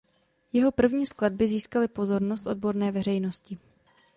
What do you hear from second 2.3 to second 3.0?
odborné